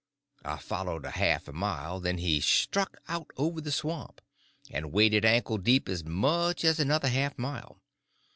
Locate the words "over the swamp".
3.37-4.19